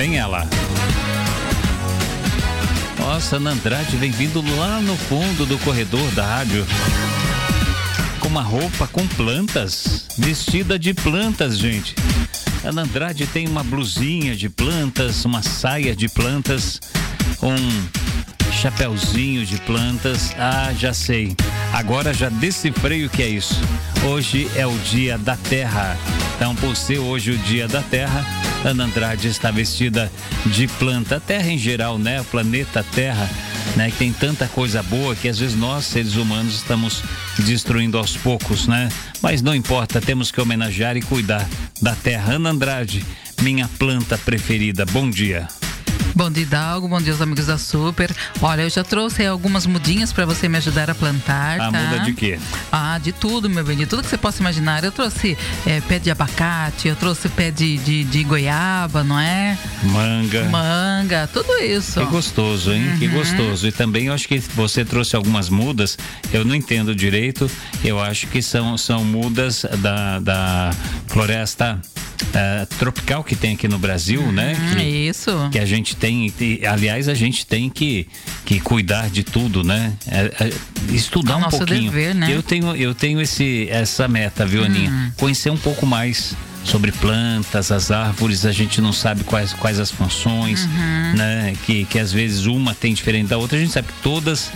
[0.00, 0.48] Vem ela.
[2.98, 6.66] Nossa, Ana Andrade vem vindo lá no fundo do corredor da rádio.
[8.18, 10.06] Com uma roupa com plantas.
[10.16, 11.94] Vestida de plantas, gente.
[12.64, 16.80] Ana Andrade tem uma blusinha de plantas, uma saia de plantas,
[17.42, 20.34] um chapéuzinho de plantas.
[20.38, 21.36] Ah, já sei.
[21.72, 23.60] Agora já decifrei o que é isso.
[24.04, 25.96] Hoje é o dia da Terra.
[26.36, 28.24] Então, por ser hoje o dia da Terra,
[28.64, 30.10] Ana Andrade está vestida
[30.46, 31.20] de planta.
[31.20, 32.20] Terra em geral, né?
[32.20, 33.28] O planeta Terra,
[33.76, 33.90] né?
[33.90, 37.02] Que tem tanta coisa boa que às vezes nós, seres humanos, estamos
[37.38, 38.88] destruindo aos poucos, né?
[39.22, 41.48] Mas não importa, temos que homenagear e cuidar
[41.80, 42.34] da Terra.
[42.34, 43.04] Ana Andrade,
[43.42, 44.84] minha planta preferida.
[44.86, 45.46] Bom dia.
[46.20, 46.86] Bom dia, Dalgo.
[46.86, 48.14] Bom dia, os amigos da Super.
[48.42, 51.58] Olha, eu já trouxe algumas mudinhas para você me ajudar a plantar.
[51.58, 51.78] A tá?
[51.80, 52.38] muda de quê?
[52.70, 53.74] Ah, de tudo, meu bem.
[53.74, 54.84] De tudo que você possa imaginar.
[54.84, 59.56] Eu trouxe é, pé de abacate, eu trouxe pé de, de, de, goiaba, não é?
[59.82, 60.44] Manga.
[60.50, 62.00] Manga, tudo isso.
[62.00, 62.86] Que gostoso, hein?
[62.86, 62.98] Uhum.
[62.98, 63.66] Que gostoso.
[63.66, 65.96] E também eu acho que você trouxe algumas mudas.
[66.30, 67.50] Eu não entendo direito.
[67.82, 70.70] Eu acho que são, são mudas da, da
[71.06, 71.80] floresta
[72.22, 74.56] uh, tropical que tem aqui no Brasil, uhum, né?
[74.74, 75.30] Que, isso.
[75.50, 76.32] Que a gente tem,
[76.68, 78.06] aliás, a gente tem que,
[78.44, 79.92] que cuidar de tudo, né?
[80.06, 80.52] É, é,
[80.94, 81.90] estudar é um pouquinho.
[81.90, 82.34] Dever, né?
[82.34, 84.90] Eu tenho, eu tenho esse, essa meta, viu, Aninha?
[84.90, 85.12] Uhum.
[85.16, 89.90] Conhecer um pouco mais sobre plantas, as árvores, a gente não sabe quais, quais as
[89.90, 91.16] funções, uhum.
[91.16, 91.54] né?
[91.64, 94.50] Que, que às vezes uma tem diferente da outra, a gente sabe que todas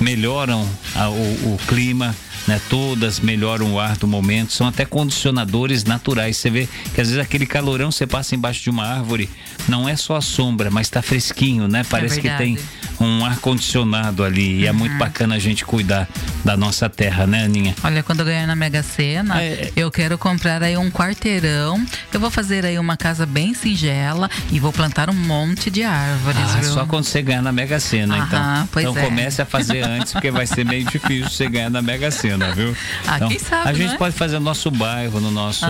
[0.00, 2.14] melhoram a, o, o clima,
[2.48, 2.58] né?
[2.70, 6.38] Todas melhoram o ar do momento, são até condicionadores naturais.
[6.38, 9.28] Você vê que às vezes aquele calorão você passa embaixo de uma árvore,
[9.68, 11.84] não é só a sombra, mas está fresquinho, né?
[11.88, 12.58] Parece é que tem
[12.98, 14.60] um ar condicionado ali uhum.
[14.60, 14.98] e é muito uhum.
[14.98, 16.08] bacana a gente cuidar
[16.44, 17.74] da nossa terra, né, Aninha?
[17.84, 19.70] Olha, quando eu ganhar na Mega Sena, é...
[19.76, 21.84] eu quero comprar aí um quarteirão.
[22.12, 26.40] Eu vou fazer aí uma casa bem singela e vou plantar um monte de árvores.
[26.40, 26.72] Ah, viu?
[26.72, 28.68] só quando você ganhar na Mega Sena, Aham, então.
[28.72, 29.04] Pois então é.
[29.04, 32.76] comece a fazer antes, porque vai ser meio difícil você ganhar na Mega Sena, viu?
[33.06, 33.96] Ah, então, quem sabe, a gente né?
[33.98, 35.66] pode fazer no nosso bairro, no nosso,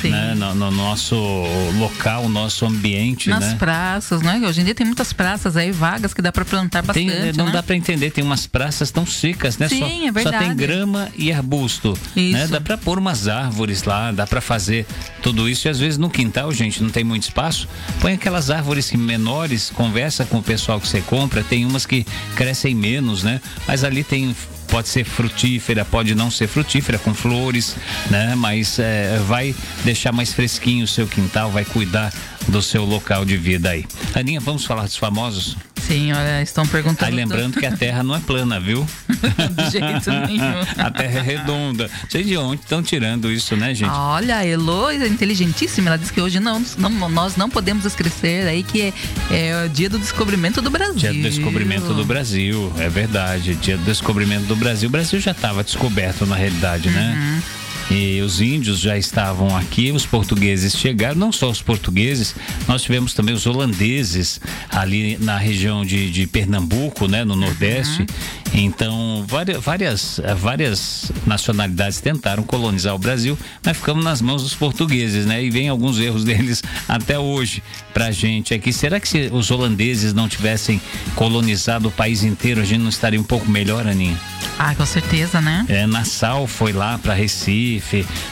[0.00, 0.10] sim.
[0.10, 1.16] né, no, no nosso
[1.78, 3.56] local, nosso ambiente, Nas né?
[3.58, 4.40] praças, né?
[4.44, 7.46] Hoje em dia tem muitas praças aí vagas que dá para plantar bastante, Tem, não
[7.46, 7.52] né?
[7.52, 9.68] dá para entender, tem umas praças tão secas, né?
[9.68, 10.44] Sim, só, é só verdade.
[10.44, 12.36] tem grama e arbusto, Isso.
[12.36, 12.46] né?
[12.46, 14.86] Dá para pôr umas árvores lá, dá para fazer
[15.22, 17.68] tudo isso e às vezes no quintal, gente, não tem muito espaço.
[18.00, 22.74] Põe aquelas árvores menores, conversa com o pessoal que você compra, tem umas que crescem
[22.74, 23.40] menos, né?
[23.66, 24.34] Mas ali tem
[24.70, 27.76] pode ser frutífera, pode não ser frutífera, com flores,
[28.10, 28.34] né?
[28.36, 29.54] Mas é, vai
[29.84, 32.12] deixar mais fresquinho o seu quintal, vai cuidar
[32.50, 33.84] do seu local de vida aí.
[34.14, 35.56] Aninha, vamos falar dos famosos?
[35.90, 37.10] Sim, olha, estão perguntando.
[37.10, 38.86] Aí lembrando que a Terra não é plana, viu?
[39.08, 40.60] De jeito nenhum.
[40.78, 41.90] a Terra é redonda.
[42.08, 43.90] Sei de onde estão tirando isso, né, gente?
[43.90, 45.88] Olha, a Elo é inteligentíssima.
[45.88, 48.92] Ela disse que hoje não, não, nós não podemos esquecer aí que é,
[49.32, 50.94] é o dia do descobrimento do Brasil.
[50.96, 53.56] Dia do descobrimento do Brasil, é verdade.
[53.56, 54.88] Dia do descobrimento do Brasil.
[54.88, 57.42] O Brasil já estava descoberto na realidade, uhum.
[57.90, 62.36] E os índios já estavam aqui, os portugueses chegaram, não só os portugueses,
[62.68, 64.40] nós tivemos também os holandeses
[64.70, 68.02] ali na região de, de Pernambuco, né, no Nordeste.
[68.02, 68.06] Uhum.
[68.52, 75.26] Então, várias, várias, várias nacionalidades tentaram colonizar o Brasil, mas ficamos nas mãos dos portugueses,
[75.26, 75.42] né?
[75.42, 77.62] E vem alguns erros deles até hoje
[77.94, 78.72] pra gente aqui.
[78.72, 80.80] Será que se os holandeses não tivessem
[81.14, 84.18] colonizado o país inteiro, a gente não estaria um pouco melhor, Aninha?
[84.58, 85.64] Ah, com certeza, né?
[85.68, 87.79] É, Nassau foi lá para Recife.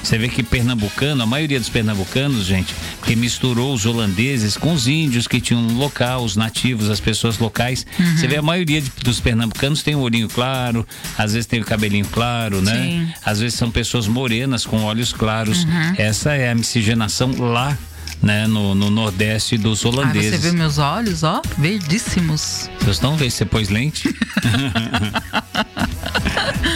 [0.02, 4.86] Você vê que pernambucano, a maioria dos pernambucanos, gente, que misturou os holandeses com os
[4.86, 7.86] índios que tinham um local, os nativos, as pessoas locais.
[7.98, 8.16] Uhum.
[8.16, 10.86] Você vê a maioria de, dos pernambucanos tem o olhinho claro,
[11.16, 12.82] às vezes tem o cabelinho claro, né?
[12.82, 13.12] Sim.
[13.24, 15.64] Às vezes são pessoas morenas com olhos claros.
[15.64, 15.94] Uhum.
[15.96, 17.76] Essa é a miscigenação lá
[18.22, 20.34] né, no, no, Nordeste dos holandeses.
[20.34, 22.68] Ah, você vê meus olhos, ó, verdíssimos.
[22.80, 23.30] Vocês estão vendo?
[23.30, 24.08] Você pôs lente?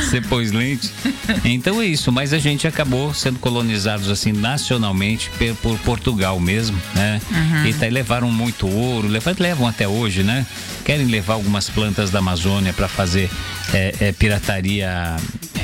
[0.01, 0.91] você pôs lente?
[1.45, 5.31] Então é isso, mas a gente acabou sendo colonizados assim nacionalmente
[5.61, 7.21] por Portugal mesmo, né?
[7.31, 7.67] Uhum.
[7.67, 10.47] E tá, levaram muito ouro, levam, levam até hoje, né?
[10.85, 13.31] Querem levar algumas plantas da Amazônia para fazer
[13.73, 15.17] é, é, pirataria,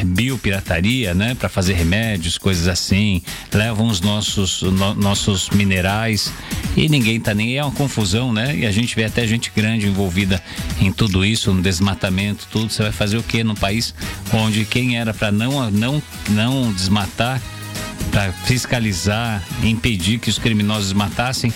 [0.04, 1.34] biopirataria, né?
[1.34, 3.22] Para fazer remédios, coisas assim.
[3.52, 6.32] Levam os nossos, no, nossos minerais
[6.76, 7.56] e ninguém tá nem.
[7.56, 8.56] É uma confusão, né?
[8.56, 10.42] E a gente vê até gente grande envolvida
[10.80, 12.70] em tudo isso, no desmatamento, tudo.
[12.70, 13.94] Você vai fazer o que num país
[14.32, 17.40] onde quem era para não, não, não desmatar,
[18.10, 21.52] para fiscalizar, impedir que os criminosos matassem,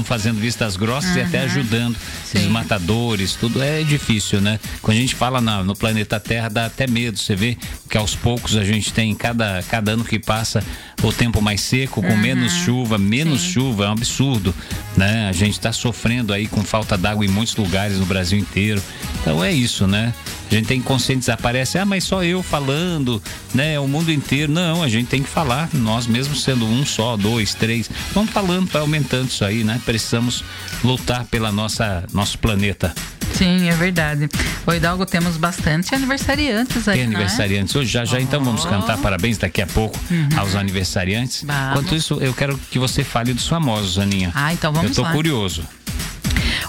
[0.00, 1.18] estão fazendo vistas grossas uhum.
[1.18, 2.38] e até ajudando Sim.
[2.38, 4.58] os matadores, tudo é difícil, né?
[4.82, 7.18] Quando a gente fala na, no planeta Terra, dá até medo.
[7.18, 7.56] Você vê
[7.88, 10.64] que aos poucos a gente tem, cada, cada ano que passa,
[11.02, 12.16] o tempo mais seco, com uhum.
[12.16, 13.52] menos chuva, menos Sim.
[13.52, 14.54] chuva, é um absurdo,
[14.96, 15.28] né?
[15.28, 18.82] A gente está sofrendo aí com falta d'água em muitos lugares no Brasil inteiro.
[19.20, 20.12] Então é isso, né?
[20.50, 23.22] A gente tem que conscientizar, parece, ah, mas só eu falando,
[23.54, 23.78] né?
[23.78, 24.50] O mundo inteiro.
[24.50, 27.88] Não, a gente tem que falar, nós mesmos sendo um só, dois, três.
[28.12, 29.80] Vamos falando, vai aumentando isso aí, né?
[29.84, 30.44] Precisamos
[30.82, 32.92] lutar pela nossa nosso planeta.
[33.34, 34.28] Sim, é verdade.
[34.66, 36.98] O Hidalgo temos bastante aniversariantes aí.
[36.98, 37.06] Tem é?
[37.06, 38.20] aniversariantes hoje, já já oh.
[38.20, 40.28] então vamos cantar parabéns daqui a pouco uhum.
[40.36, 41.44] aos aniversariantes.
[41.44, 41.70] Vamos.
[41.70, 44.32] Enquanto isso, eu quero que você fale dos famosos, Aninha.
[44.34, 44.90] Ah, então vamos lá.
[44.90, 45.12] Eu tô lá.
[45.12, 45.62] curioso.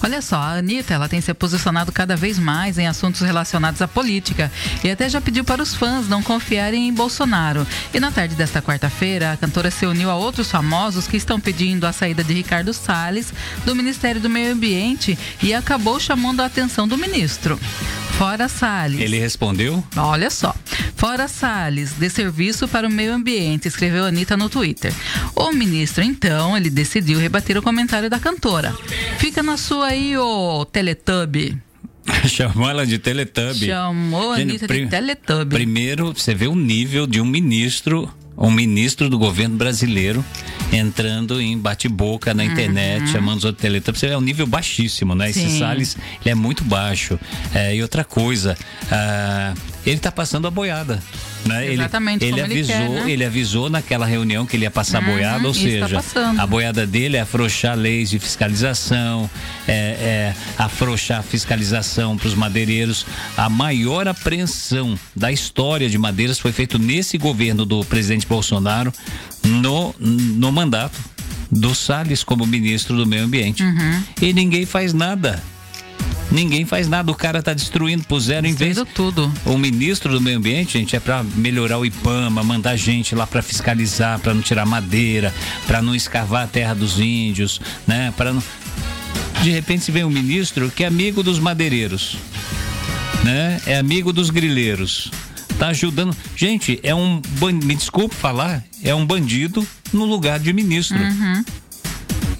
[0.04, 3.88] Olha só, a Anitta, ela tem se posicionado cada vez mais em assuntos relacionados à
[3.88, 4.52] política
[4.84, 7.66] e até já pediu para os fãs não confiarem em Bolsonaro.
[7.94, 11.86] E na tarde desta quarta-feira, a cantora se uniu a outros famosos que estão pedindo
[11.86, 13.34] a saída de Ricardo Salles
[13.66, 17.60] do Ministério do Meio Ambiente e acabou chamando a atenção do ministro.
[18.18, 19.00] Fora Salles.
[19.00, 19.84] Ele respondeu?
[19.98, 20.56] Olha só.
[20.96, 24.94] Fora Salles, de serviço para o meio ambiente, escreveu Anitta no Twitter.
[25.36, 28.72] O ministro, então, ele decidiu rebater o comentário da cantora.
[29.18, 31.58] Fica na sua aí, ô Teletubby.
[32.28, 33.68] Chamou ela de Teletubby.
[33.68, 35.56] Chamou a Anitta de Teletubby.
[35.56, 40.26] Primeiro, você vê o nível de um ministro um ministro do governo brasileiro
[40.72, 43.08] entrando em bate-boca na internet, uhum.
[43.08, 44.04] chamando os outros teletubbies.
[44.04, 45.32] É um nível baixíssimo, né?
[45.32, 45.46] Sim.
[45.46, 47.20] Esse Salles, ele é muito baixo.
[47.54, 51.04] É, e outra coisa, uh, ele está passando a boiada.
[51.46, 51.74] Né?
[51.74, 53.12] Exatamente ele, ele avisou, ele, quer, né?
[53.12, 56.86] ele avisou naquela reunião que ele ia passar uhum, boiada, ou seja, tá a boiada
[56.86, 59.30] dele é afrouxar leis de fiscalização,
[59.68, 63.06] é, é afrouxar a fiscalização para os madeireiros.
[63.36, 68.94] A maior apreensão da história de madeiras foi feito nesse governo do presidente Bolsonaro
[69.44, 70.98] no, no mandato
[71.52, 73.64] do Salles como ministro do Meio Ambiente.
[73.64, 74.04] Uhum.
[74.22, 75.42] E ninguém faz nada.
[76.32, 78.78] Ninguém faz nada, o cara tá destruindo, puseram em vez.
[78.96, 79.32] tudo.
[79.46, 83.42] O ministro do Meio Ambiente, gente, é para melhorar o IPAMA, mandar gente lá para
[83.42, 85.34] fiscalizar, para não tirar madeira,
[85.68, 88.14] para não escavar a terra dos índios, né?
[88.16, 88.42] Para não.
[89.44, 92.18] De repente se vê um ministro que é amigo dos madeireiros,
[93.24, 93.60] né?
[93.66, 95.12] É amigo dos grileiros.
[95.60, 96.16] Tá ajudando.
[96.36, 97.22] Gente, é um.
[97.64, 100.98] Me desculpe falar, é um bandido no lugar de ministro.
[100.98, 101.44] Uhum.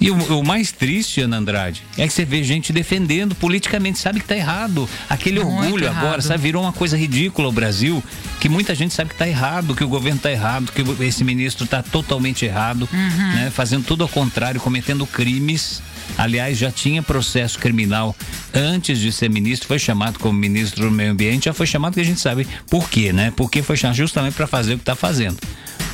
[0.02, 4.20] E o, o, mais triste, Ana Andrade, é que você vê gente defendendo politicamente, sabe
[4.20, 4.88] que tá errado.
[5.08, 6.04] Aquele Muito orgulho errado.
[6.04, 8.02] agora, sabe, virou uma coisa ridícula o Brasil,
[8.40, 11.66] que muita gente sabe que tá errado, que o governo tá errado, que esse ministro
[11.66, 13.32] tá totalmente errado, uhum.
[13.34, 13.52] né?
[13.54, 15.82] Fazendo tudo ao contrário, cometendo crimes.
[16.18, 18.14] Aliás, já tinha processo criminal
[18.52, 22.00] antes de ser ministro, foi chamado como ministro do Meio Ambiente, já foi chamado que
[22.00, 23.32] a gente sabe por quê, né?
[23.36, 25.38] Porque foi chamado justamente para fazer o que está fazendo,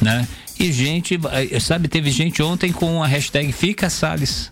[0.00, 0.26] né?
[0.58, 1.19] E gente,
[1.60, 4.50] sabe, teve gente ontem com a hashtag Fica Salles.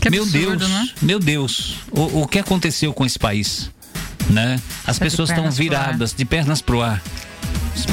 [0.00, 0.90] Que meu absurdo, Deus, né?
[1.02, 3.70] meu Deus, o, o que aconteceu com esse país?
[4.30, 4.60] Né?
[4.86, 7.02] As pessoas estão viradas de pernas pro ar,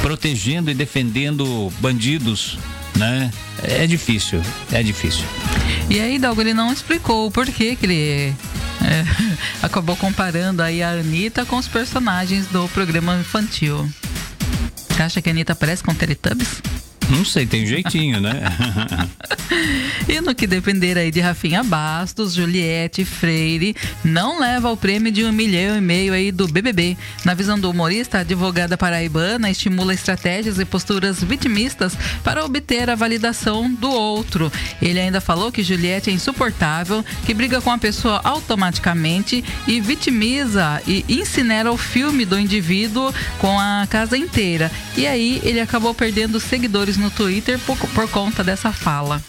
[0.02, 2.58] protegendo e defendendo bandidos,
[2.96, 3.30] né?
[3.62, 5.24] É difícil, é difícil.
[5.88, 8.34] E aí, Dalgo, ele não explicou o porquê que ele
[8.82, 9.04] é,
[9.62, 13.88] acabou comparando aí a Anitta com os personagens do programa infantil.
[14.88, 16.62] Você acha que a Anitta parece com Teletubbies?
[17.08, 18.42] Não sei, tem um jeitinho, né?
[20.08, 25.24] e no que depender aí de Rafinha Bastos, Juliette Freire, não leva o prêmio de
[25.24, 26.96] um milhão e meio aí do BBB.
[27.24, 32.96] Na visão do humorista, a advogada paraibana estimula estratégias e posturas vitimistas para obter a
[32.96, 34.50] validação do outro.
[34.82, 40.82] Ele ainda falou que Juliette é insuportável, que briga com a pessoa automaticamente e vitimiza
[40.86, 44.72] e incinera o filme do indivíduo com a casa inteira.
[44.96, 49.22] E aí ele acabou perdendo seguidores no Twitter por, por conta dessa fala.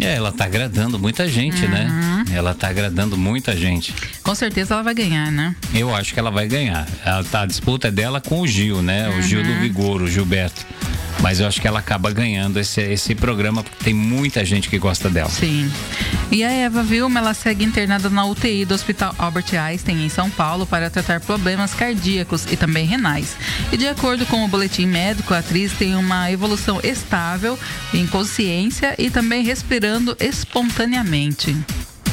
[0.00, 1.86] É, ela tá agradando muita gente, né?
[1.90, 2.24] uhum.
[2.24, 2.36] né?
[2.36, 3.94] Ela tá agradando muita gente.
[4.22, 5.56] Com certeza ela vai ganhar, né?
[5.72, 6.86] Eu acho que ela vai ganhar.
[7.04, 9.08] Ela tá, a disputa é dela com o Gil, né?
[9.08, 9.18] Uhum.
[9.18, 9.60] O Gil do uhum.
[9.60, 10.66] Vigor, o Gilberto.
[11.22, 14.78] Mas eu acho que ela acaba ganhando esse, esse programa porque tem muita gente que
[14.78, 15.28] gosta dela.
[15.28, 15.70] Sim.
[16.30, 20.30] E a Eva Vilma, ela segue internada na UTI do Hospital Albert Einstein, em São
[20.30, 23.36] Paulo, para tratar problemas cardíacos e também renais.
[23.72, 27.58] E de acordo com o boletim médico, a atriz tem uma evolução estável
[27.92, 31.56] em consciência e também respirando espontaneamente.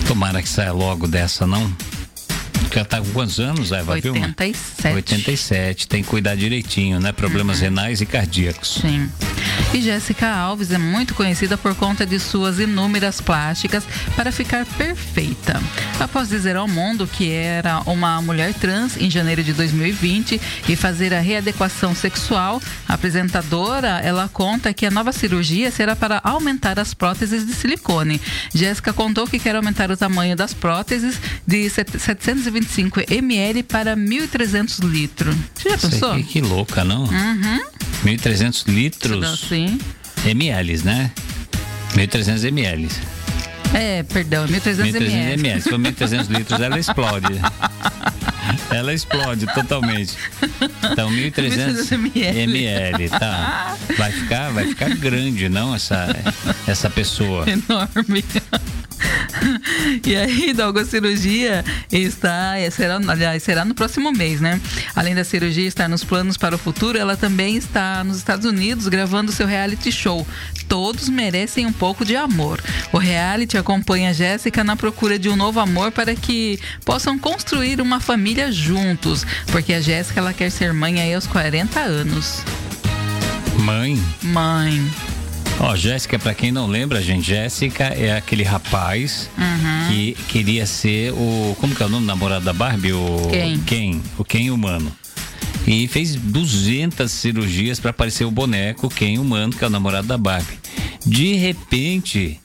[0.07, 1.71] Tomara que saia logo dessa, não?
[2.65, 4.81] Porque ela tá com quantos anos, Eva 87.
[4.81, 4.95] Vilma?
[4.95, 5.88] 87.
[5.88, 7.12] Tem que cuidar direitinho, né?
[7.12, 7.63] Problemas uhum.
[7.63, 8.79] renais e cardíacos.
[8.81, 9.10] Sim.
[9.74, 13.84] E Jéssica Alves é muito conhecida por conta de suas inúmeras plásticas
[14.15, 15.62] para ficar perfeita.
[16.00, 21.13] Após dizer ao mundo que era uma mulher trans em janeiro de 2020 e fazer
[21.13, 26.93] a readequação sexual, a apresentadora ela conta que a nova cirurgia será para aumentar as
[26.93, 28.22] próteses de silicone.
[28.53, 31.57] Jéssica contou que quer aumentar o tamanho das próteses de
[32.62, 35.35] 725 ml para 1.300 litros.
[35.53, 36.15] Você já pensou?
[36.15, 37.03] Que, que louca, não?
[37.03, 37.65] Uhum.
[38.05, 39.39] 1.300 litros?
[39.47, 39.79] Sim.
[40.25, 41.12] ml, né?
[41.93, 42.89] 1.300 ml.
[43.74, 45.33] É, perdão, 1.300 1.300 ml.
[45.33, 45.62] ml.
[45.62, 47.41] Se for 1.300 litros, ela explode.
[48.69, 50.13] Ela explode totalmente.
[50.91, 51.91] Então, 1.300
[52.35, 53.75] ml, tá?
[53.97, 56.15] Vai ficar, vai ficar grande, não, essa,
[56.67, 57.45] essa pessoa.
[57.50, 58.24] Enorme.
[60.06, 64.60] E aí, Dalgo, cirurgia está, será, aliás, será no próximo mês, né?
[64.96, 68.88] Além da cirurgia estar nos planos para o futuro, ela também está nos Estados Unidos
[68.88, 70.25] gravando seu reality show.
[70.68, 72.62] Todos merecem um pouco de amor.
[72.92, 77.80] O reality acompanha a Jéssica na procura de um novo amor para que possam construir
[77.82, 82.44] uma família juntos, porque a Jéssica ela quer ser mãe aí aos 40 anos.
[83.60, 84.02] Mãe?
[84.22, 85.14] Mãe.
[85.65, 89.88] Ó, oh, Jéssica, para quem não lembra, gente, Jéssica é aquele rapaz uhum.
[89.89, 91.57] que queria ser o.
[91.60, 92.93] Como que é o nome do namorado da Barbie?
[92.93, 93.60] O Ken.
[93.65, 94.95] Ken, o Ken humano.
[95.65, 100.19] E fez 200 cirurgias para aparecer o boneco Ken humano, que é o namorado da
[100.19, 100.60] Barbie.
[101.03, 102.39] De repente,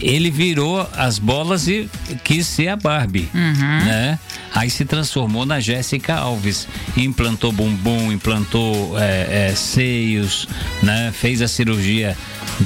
[0.00, 1.88] ele virou as bolas e
[2.24, 3.84] quis ser a Barbie, uhum.
[3.84, 4.18] né?
[4.54, 6.66] Aí se transformou na Jéssica Alves,
[6.96, 10.48] implantou bumbum, implantou é, é, seios,
[10.82, 11.12] né?
[11.12, 12.16] Fez a cirurgia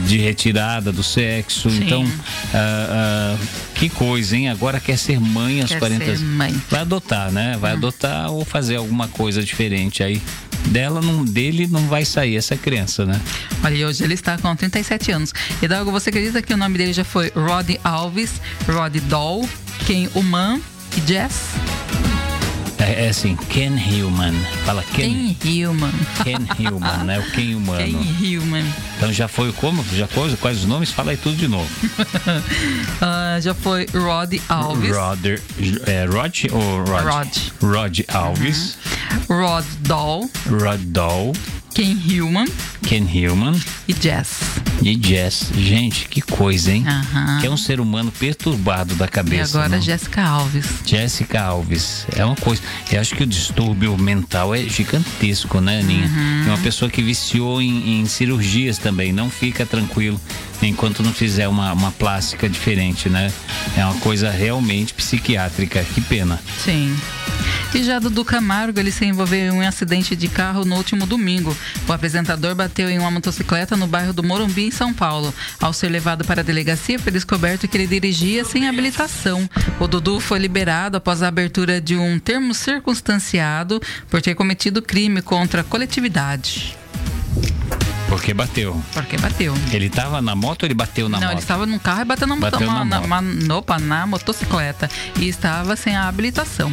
[0.06, 1.84] de retirada do sexo, Sim.
[1.84, 3.38] então uh, uh,
[3.74, 4.48] que coisa, hein?
[4.48, 6.20] Agora quer ser mãe aos quer 40 anos.
[6.70, 7.56] Vai adotar, né?
[7.60, 7.76] Vai hum.
[7.76, 10.22] adotar ou fazer alguma coisa diferente aí
[10.68, 13.20] dela, não, dele não vai sair essa criança, né?
[13.62, 15.32] Olha, hoje ele está com 37 anos.
[15.60, 19.48] E Dalgo, você acredita que o nome dele já foi Rod Alves, Rod Doll,
[19.86, 20.60] Ken Human
[20.96, 21.50] e Jess?
[22.78, 24.34] É, é, assim, Ken Hillman.
[24.64, 25.92] Fala Ken, Ken Hillman.
[26.22, 27.18] Ken Hillman, né?
[27.18, 27.78] O Ken humano.
[27.78, 28.64] Ken Hillman.
[28.96, 29.84] Então já foi como?
[29.94, 30.34] Já foi?
[30.36, 30.90] Quais os nomes?
[30.90, 31.68] Fala aí tudo de novo.
[31.86, 34.96] uh, já foi Rod Alves.
[34.96, 35.26] Rod,
[35.86, 37.04] é, Rod ou Rod?
[37.04, 37.36] Rod.
[37.62, 38.78] Rod Alves.
[39.28, 39.36] Uhum.
[39.40, 40.30] Rod Doll.
[40.50, 41.32] Rod Doll.
[41.74, 42.48] Ken Hillman.
[42.86, 43.60] Ken Hillman.
[43.88, 44.63] E Jess.
[44.82, 45.50] E Jess.
[45.56, 46.84] Gente, que coisa, hein?
[46.86, 47.40] Uhum.
[47.40, 49.56] Que é um ser humano perturbado da cabeça.
[49.56, 49.82] E agora não?
[49.82, 50.66] Jéssica Alves.
[50.84, 52.06] Jéssica Alves.
[52.14, 52.62] É uma coisa.
[52.90, 56.06] Eu acho que o distúrbio mental é gigantesco, né, Aninha?
[56.06, 56.44] Uhum.
[56.46, 59.12] É uma pessoa que viciou em, em, cirurgias também.
[59.12, 60.20] Não fica tranquilo
[60.62, 63.32] enquanto não fizer uma, uma plástica diferente, né?
[63.76, 65.84] É uma coisa realmente psiquiátrica.
[65.94, 66.40] Que pena.
[66.64, 66.96] Sim.
[67.74, 71.56] E já Dudu Camargo, ele se envolveu em um acidente de carro no último domingo.
[71.88, 75.34] O apresentador bateu em uma motocicleta no bairro do Morumbi, em São Paulo.
[75.60, 79.48] Ao ser levado para a delegacia, foi descoberto que ele dirigia sem habilitação.
[79.80, 85.20] O Dudu foi liberado após a abertura de um termo circunstanciado por ter cometido crime
[85.20, 86.76] contra a coletividade.
[88.14, 88.80] Porque bateu.
[88.92, 89.52] Porque bateu.
[89.72, 91.32] Ele estava na moto ou ele bateu na Não, moto?
[91.32, 94.88] ele estava no carro e bateu na, bateu na, na, na, na, opa, na motocicleta.
[95.18, 96.70] E estava sem a habilitação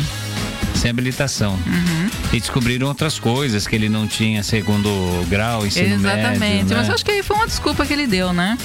[0.75, 1.53] sem habilitação.
[1.53, 2.09] Uhum.
[2.33, 4.89] E descobriram outras coisas, que ele não tinha segundo
[5.29, 6.39] grau, ensino Exatamente.
[6.39, 6.69] médio.
[6.69, 6.75] Né?
[6.77, 8.57] Mas eu acho que aí foi uma desculpa que ele deu, né?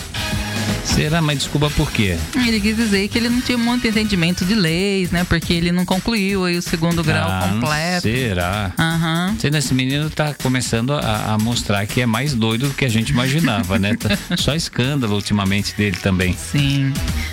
[0.85, 1.21] Será?
[1.21, 2.17] Mas desculpa por quê?
[2.47, 5.25] Ele quis dizer que ele não tinha muito entendimento de leis, né?
[5.25, 8.03] Porque ele não concluiu aí o segundo grau ah, completo.
[8.03, 8.73] Será?
[8.79, 9.39] Uhum.
[9.39, 12.89] Sendo esse menino tá começando a, a, mostrar que é mais doido do que a
[12.89, 13.95] gente imaginava, né?
[13.97, 16.35] Tá só escândalo ultimamente dele também.
[16.35, 16.93] Sim.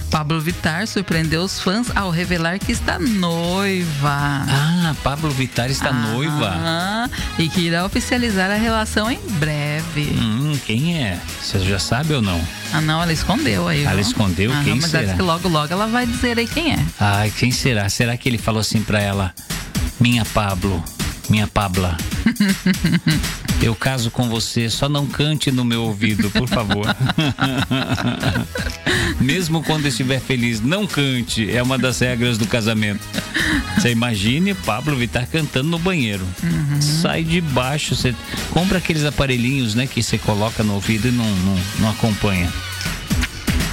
[0.09, 4.45] Pablo Vittar surpreendeu os fãs ao revelar que está noiva.
[4.47, 7.09] Ah, Pablo Vittar está ah, noiva.
[7.39, 10.15] E que irá oficializar a relação em breve.
[10.19, 11.19] Hum, quem é?
[11.41, 12.41] Você já sabe ou não?
[12.71, 13.83] Ah, não, ela escondeu aí.
[13.83, 14.01] Ela viu?
[14.01, 15.13] escondeu ah, quem não, mas será?
[15.13, 16.79] que logo, logo ela vai dizer aí quem é.
[16.99, 17.87] Ai, quem será?
[17.89, 19.33] Será que ele falou assim pra ela?
[19.99, 20.83] Minha Pablo,
[21.29, 21.97] minha Pabla.
[23.61, 26.85] Eu caso com você, só não cante no meu ouvido, por favor.
[29.21, 31.49] Mesmo quando estiver feliz, não cante.
[31.49, 33.01] É uma das regras do casamento.
[33.77, 36.25] Você imagine Pablo Vittar cantando no banheiro.
[36.43, 36.81] Uhum.
[36.81, 38.13] Sai de baixo, você
[38.51, 42.51] compra aqueles aparelhinhos, né, que você coloca no ouvido e não, não, não acompanha.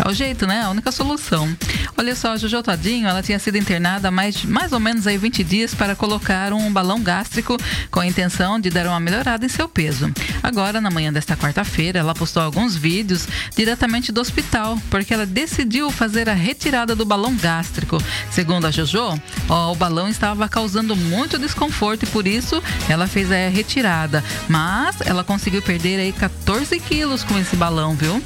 [0.03, 0.63] É o jeito, né?
[0.63, 1.55] A única solução.
[1.97, 5.19] Olha só, a Jojo Todinho, ela tinha sido internada há mais, mais ou menos aí
[5.19, 7.59] 20 dias para colocar um balão gástrico
[7.91, 10.11] com a intenção de dar uma melhorada em seu peso.
[10.43, 15.91] Agora, na manhã desta quarta-feira, ela postou alguns vídeos diretamente do hospital, porque ela decidiu
[15.91, 18.03] fazer a retirada do balão gástrico.
[18.31, 23.31] Segundo a Jojo, ó, o balão estava causando muito desconforto e por isso ela fez
[23.31, 24.25] a retirada.
[24.49, 28.23] Mas ela conseguiu perder aí 14 quilos com esse balão, viu?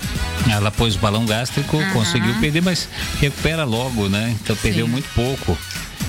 [0.49, 1.93] Ela pôs o balão gástrico, uhum.
[1.93, 2.89] conseguiu perder, mas
[3.21, 4.35] recupera logo, né?
[4.43, 4.93] Então perdeu Sim.
[4.93, 5.57] muito pouco.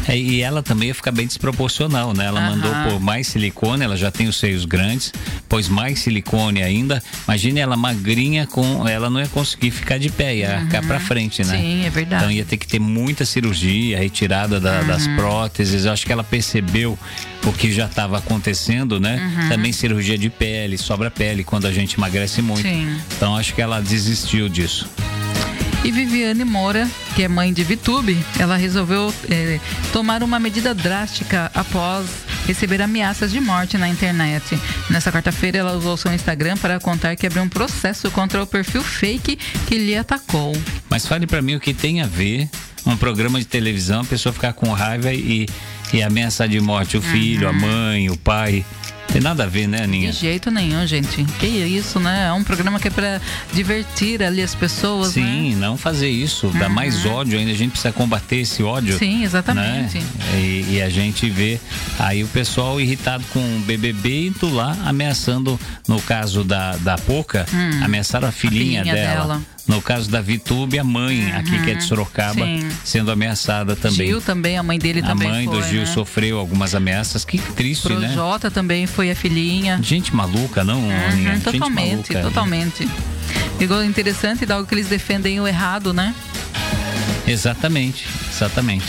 [0.08, 2.26] É, e ela também ia ficar bem desproporcional, né?
[2.26, 5.12] Ela mandou por mais silicone, ela já tem os seios grandes,
[5.50, 7.02] pôs mais silicone ainda.
[7.28, 8.88] Imagine ela magrinha com.
[8.88, 11.58] Ela não ia conseguir ficar de pé, ia ficar pra frente, né?
[11.58, 12.24] Sim, é verdade.
[12.24, 15.86] Então ia ter que ter muita cirurgia, retirada da, das próteses.
[15.86, 16.98] Eu acho que ela percebeu
[17.44, 19.48] o que já estava acontecendo, né?
[19.50, 22.62] Também cirurgia de pele, sobra pele quando a gente emagrece muito.
[22.62, 22.96] Sim.
[23.18, 24.88] Então acho que ela desistiu disso.
[25.86, 29.60] E Viviane Moura, que é mãe de Vitube, ela resolveu eh,
[29.94, 32.08] tomar uma medida drástica após
[32.48, 34.60] receber ameaças de morte na internet.
[34.90, 38.82] Nessa quarta-feira, ela usou seu Instagram para contar que abriu um processo contra o perfil
[38.82, 39.38] fake
[39.68, 40.58] que lhe atacou.
[40.90, 42.50] Mas fale pra mim o que tem a ver
[42.84, 45.46] um programa de televisão, a pessoa ficar com raiva e,
[45.94, 48.66] e ameaçar de morte o filho, a mãe, o pai.
[49.16, 50.12] Tem nada a ver, né, De Aninha?
[50.12, 51.24] jeito nenhum, gente.
[51.40, 52.26] Que isso, né?
[52.28, 53.22] É um programa que é para
[53.54, 55.24] divertir ali as pessoas, né?
[55.24, 56.48] Sim, não fazer isso.
[56.60, 57.50] Dá mais ódio ainda.
[57.52, 58.98] A gente precisa combater esse ódio.
[59.00, 60.00] Sim, exatamente.
[60.00, 60.04] né?
[60.34, 61.62] E, e a gente vê
[61.98, 65.58] aí o pessoal irritado com o BBB indo lá ameaçando,
[65.88, 67.46] no caso da, da Poca,
[67.82, 68.84] ameaçaram a filhinha, Hum.
[68.84, 69.22] filhinha dela.
[69.28, 69.42] dela.
[69.68, 72.70] No caso da Vitube, a mãe, aqui que é de Sorocaba, Sim.
[72.84, 74.08] sendo ameaçada também.
[74.08, 75.86] Gil também, a mãe dele a também mãe foi, do Gil né?
[75.88, 77.26] sofreu algumas ameaças.
[77.26, 78.08] Que triste, né?
[78.10, 79.80] Projota também foi a filhinha.
[79.82, 80.82] Gente maluca, não?
[80.82, 82.30] Uhum, Gente totalmente, maluca.
[82.30, 82.88] totalmente.
[83.60, 86.14] Igual interessante, dá algo que eles defendem o errado, né?
[87.28, 88.86] Exatamente, exatamente.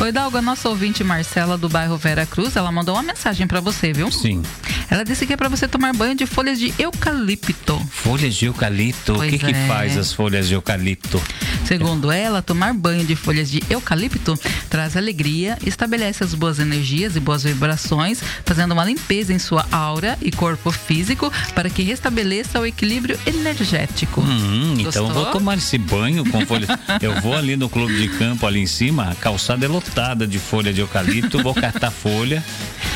[0.00, 3.60] Oi, Dalgo, a nossa ouvinte Marcela do bairro Vera Cruz, ela mandou uma mensagem pra
[3.60, 4.12] você, viu?
[4.12, 4.42] Sim.
[4.88, 7.78] Ela disse que é pra você tomar banho de folhas de eucalipto.
[7.90, 9.14] Folhas de eucalipto.
[9.14, 9.66] Pois o que, que é.
[9.66, 11.20] faz as folhas de eucalipto?
[11.66, 14.38] Segundo ela, tomar banho de folhas de eucalipto
[14.70, 20.16] traz alegria, estabelece as boas energias e boas vibrações, fazendo uma limpeza em sua aura
[20.22, 24.20] e corpo físico para que restabeleça o equilíbrio energético.
[24.20, 26.70] Hum, então eu vou tomar esse banho com folhas.
[27.02, 29.87] eu vou ali no clube de campo, ali em cima, a calçada é lotada
[30.28, 32.42] de folha de eucalipto, vou catar folha.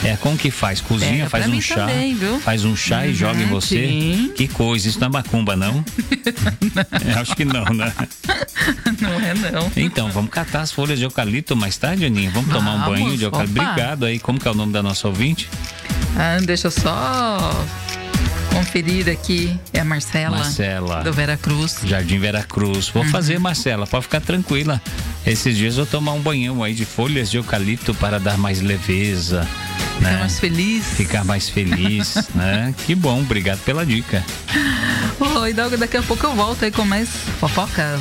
[0.04, 0.80] É como que faz?
[0.80, 1.74] Cozinha, Pega faz um chá.
[1.76, 2.38] também, viu?
[2.40, 3.86] Faz um chá e Uhum, joga em você.
[3.86, 4.32] sim.
[4.36, 5.84] Que coisa, isso não é macumba, não?
[7.04, 7.92] Eu acho que não, né?
[9.00, 9.70] Não é não.
[9.76, 12.30] Então, vamos catar as folhas de eucalipto mais tarde, Aninha?
[12.30, 13.60] Vamos, tomar um Vamos, banho de eucalipto.
[13.60, 13.70] opa.
[13.70, 14.18] Obrigado aí.
[14.18, 15.48] Como que é o nome da nossa ouvinte?
[16.16, 17.64] Ah, deixa eu só
[18.52, 19.58] conferir aqui.
[19.72, 20.36] É a Marcela.
[20.36, 21.02] Marcela.
[21.02, 21.78] Do Vera Cruz.
[21.84, 22.88] Jardim Veracruz.
[22.88, 23.02] Uhum.
[23.02, 24.80] Vou fazer, Marcela, pode ficar tranquila.
[25.26, 28.60] Esses dias eu vou tomar um banhão aí de folhas de eucalipto para dar mais
[28.60, 29.46] leveza,
[29.98, 30.16] Fica né?
[30.18, 30.84] mais feliz.
[30.96, 32.74] Ficar mais feliz, né?
[32.86, 34.24] Que bom, obrigado pela dica.
[35.22, 37.08] Oi, Dalga, daqui a pouco eu volto aí com mais
[37.38, 38.00] fofocas.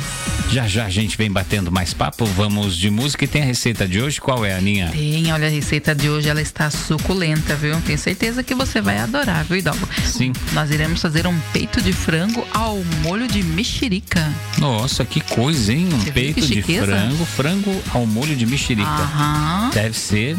[0.50, 3.86] Já já a gente vem batendo mais papo, vamos de música e tem a receita
[3.86, 4.90] de hoje, qual é, Aninha?
[4.90, 7.80] Tem, olha, a receita de hoje, ela está suculenta, viu?
[7.82, 9.88] Tenho certeza que você vai adorar, viu, Hidalgo?
[10.04, 10.32] Sim.
[10.52, 14.30] Nós iremos fazer um peito de frango ao molho de mexerica.
[14.58, 15.88] Nossa, que coisa, hein?
[15.92, 18.90] Um Você peito de frango, frango ao molho de mexerica.
[18.90, 19.70] Aham.
[19.72, 20.36] Deve ser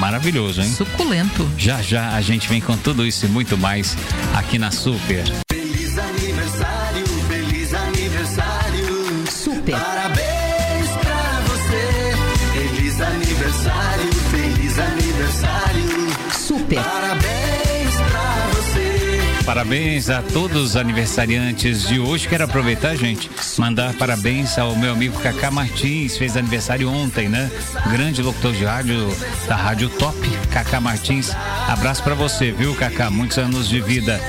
[0.00, 0.72] maravilhoso, hein?
[0.72, 1.48] Suculento.
[1.58, 3.96] Já já a gente vem com tudo isso e muito mais
[4.34, 5.43] aqui na Super.
[9.72, 10.03] Aniversário.
[19.54, 22.26] Parabéns a todos os aniversariantes de hoje.
[22.26, 27.48] Quero aproveitar, gente, mandar parabéns ao meu amigo Cacá Martins, fez aniversário ontem, né?
[27.88, 30.18] Grande locutor de rádio da Rádio Top,
[30.50, 31.30] Cacá Martins.
[31.68, 33.08] Abraço pra você, viu, Cacá?
[33.10, 34.20] Muitos anos de vida.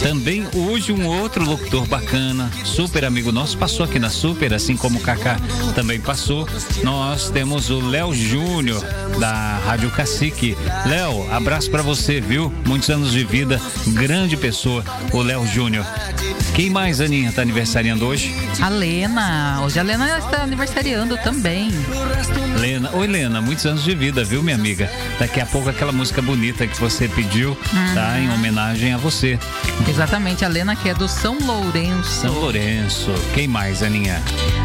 [0.00, 5.00] Também hoje um outro locutor bacana, super amigo nosso, passou aqui na Super, assim como
[5.00, 5.38] o Cacá
[5.74, 6.48] também passou.
[6.84, 8.80] Nós temos o Léo Júnior
[9.18, 10.56] da Rádio Cacique.
[10.86, 12.52] Léo, abraço pra você, viu?
[12.64, 14.67] Muitos anos de vida, grande pessoa,
[15.12, 15.84] o Léo Júnior.
[16.54, 18.34] Quem mais, Aninha, tá aniversariando hoje?
[18.60, 19.60] A Lena.
[19.62, 21.70] Hoje a Lena está aniversariando também.
[22.58, 22.90] Lena.
[22.92, 24.90] Oi, Lena, muitos anos de vida, viu, minha amiga?
[25.18, 27.56] Daqui a pouco aquela música bonita que você pediu,
[27.94, 28.18] tá?
[28.18, 29.38] Em homenagem a você.
[29.88, 32.22] Exatamente, a Lena que é do São Lourenço.
[32.22, 33.12] São Lourenço.
[33.34, 34.20] Quem mais, Aninha?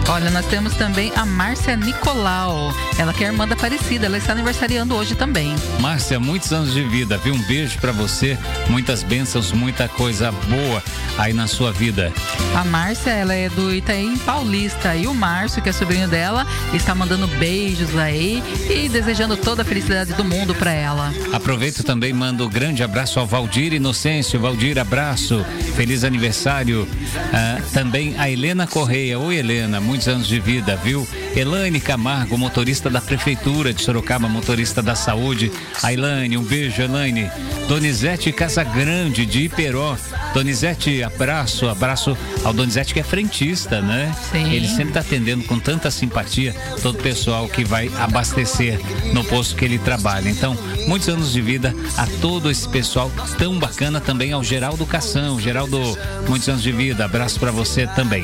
[0.10, 2.74] Olha, nós temos também a Márcia Nicolau.
[2.98, 4.08] Ela que é irmã da Aparecida.
[4.08, 5.56] Ela está aniversariando hoje também.
[5.80, 7.36] Márcia, muitos anos de vida, viu?
[7.36, 8.38] Um beijo pra você,
[8.68, 10.84] muitas bênçãos, muita coisa boa
[11.18, 12.12] aí na sua vida.
[12.56, 14.96] A Márcia, ela é do Itaim Paulista.
[14.96, 19.66] E o Márcio, que é sobrinho dela, está mandando beijos aí e desejando toda a
[19.66, 21.14] felicidade do mundo para ela.
[21.32, 24.40] Aproveito também mando um grande abraço ao Valdir Inocêncio.
[24.40, 25.44] Valdir, abraço.
[25.76, 26.88] Feliz aniversário.
[27.34, 29.18] Ah, também a Helena Correia.
[29.18, 31.08] Oi, Helena, muitos anos de vida, viu?
[31.36, 35.52] Elaine Camargo, motorista da Prefeitura de Sorocaba, motorista da saúde.
[35.82, 37.30] A Elaine, um beijo, Elaine.
[37.68, 39.98] Donizete Casagrande, de Ribeirão.
[40.34, 44.14] Donizete, abraço, abraço ao Donizete que é frentista, né?
[44.32, 44.52] Sim.
[44.52, 48.80] Ele sempre está atendendo com tanta simpatia todo o pessoal que vai abastecer
[49.14, 50.30] no posto que ele trabalha.
[50.30, 50.58] Então,
[50.88, 55.40] muitos anos de vida a todo esse pessoal tão bacana também ao Geraldo Cação.
[55.40, 55.80] Geraldo,
[56.28, 57.06] muitos anos de vida.
[57.06, 58.24] Abraço para você também.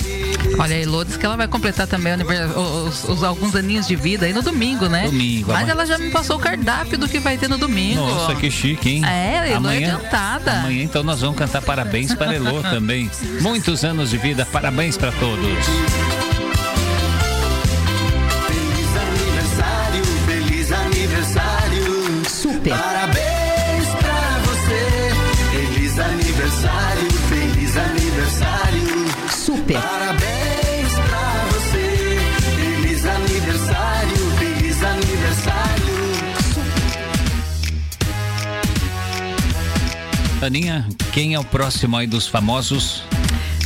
[0.58, 3.88] Olha, a Elô diz que ela vai completar também o anivers- os, os alguns aninhos
[3.88, 5.06] de vida aí no domingo, né?
[5.06, 5.72] Domingo, Mas amanhã.
[5.72, 8.00] ela já me passou o cardápio do que vai ter no domingo.
[8.02, 9.06] Nossa, que chique, hein?
[9.06, 10.52] É, a Elô é adiantada.
[10.54, 13.10] Amanhã, então, nós vamos cantar parabéns para Elô também.
[13.42, 15.40] Muitos anos de vida, parabéns para todos.
[18.46, 22.30] Feliz aniversário, feliz aniversário.
[22.30, 22.78] Super.
[22.78, 25.12] Parabéns pra você.
[25.52, 29.06] Feliz aniversário, feliz aniversário.
[29.32, 29.82] Super.
[29.82, 30.39] Parabéns
[41.14, 43.04] Quem é o próximo aí dos famosos?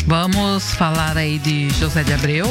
[0.06, 2.46] Vamos falar aí de José de Abreu.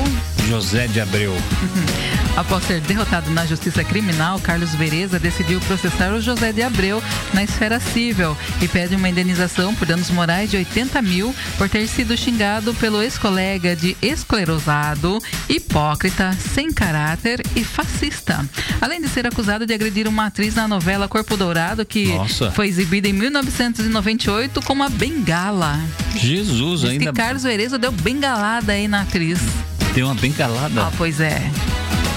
[0.49, 1.35] José de Abreu.
[2.37, 7.03] Após ser derrotado na justiça criminal, Carlos Vereza decidiu processar o José de Abreu
[7.35, 11.87] na esfera civil e pede uma indenização por danos morais de 80 mil por ter
[11.87, 18.49] sido xingado pelo ex-colega de esclerosado, hipócrita, sem caráter e fascista.
[18.81, 22.51] Além de ser acusado de agredir uma atriz na novela Corpo Dourado, que Nossa.
[22.51, 25.79] foi exibida em 1998 com uma bengala.
[26.17, 29.39] Jesus, Diz ainda que Carlos Vereza deu bengalada aí na atriz.
[29.95, 30.83] Tem uma bengalada.
[30.87, 31.51] Ah, pois é.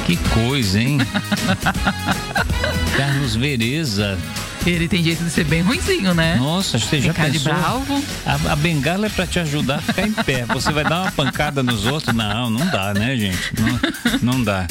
[0.05, 0.97] Que coisa, hein?
[2.97, 4.17] Carlos Vereza.
[4.65, 6.37] Ele tem jeito de ser bem ruinzinho, né?
[6.37, 7.53] Nossa, você já Tem cara de pensou?
[7.53, 8.03] bravo.
[8.25, 10.43] A, a bengala é pra te ajudar a ficar em pé.
[10.45, 12.15] Você vai dar uma pancada nos outros?
[12.15, 13.53] Não, não dá, né, gente?
[13.59, 14.65] Não, não dá.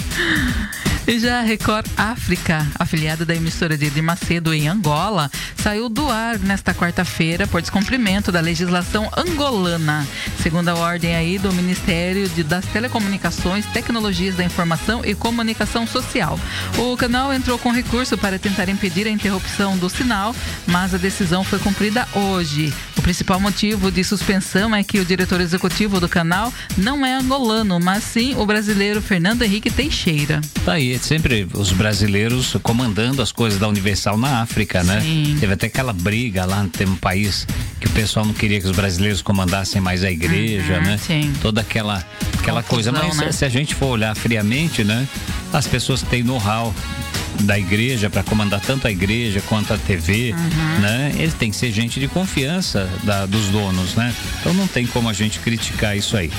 [1.07, 6.09] E já a Record África, afiliada da emissora de Edir Macedo em Angola, saiu do
[6.09, 10.07] ar nesta quarta-feira por descumprimento da legislação angolana.
[10.43, 16.41] Segundo a ordem aí do Ministério de- das Telecomunicações, Tecnologias da Informação e Comunicação Social.
[16.79, 20.35] O canal entrou com recurso para tentar impedir a interrupção do sinal,
[20.67, 22.73] mas a decisão foi cumprida hoje.
[23.05, 27.79] O principal motivo de suspensão é que o diretor executivo do canal não é angolano,
[27.79, 30.41] mas sim o brasileiro Fernando Henrique Teixeira.
[30.65, 35.03] Tá aí, sempre os brasileiros comandando as coisas da Universal na África, né?
[35.03, 35.37] Sim.
[35.39, 37.47] Teve até aquela briga lá, tem um país
[37.79, 40.97] que o pessoal não queria que os brasileiros comandassem mais a igreja, Uhum, né?
[40.97, 41.31] sim.
[41.43, 42.03] Toda aquela,
[42.39, 42.91] aquela coisa.
[42.91, 43.33] Confusão, Mas né?
[43.33, 45.07] se a gente for olhar friamente, né?
[45.53, 46.75] As pessoas que têm know-how
[47.41, 50.81] da igreja para comandar tanto a igreja quanto a TV, Uhum.
[50.81, 51.13] né?
[51.19, 54.15] Eles têm que ser gente de confiança da- dos donos, né?
[54.41, 56.31] Então não tem como a gente criticar isso aí.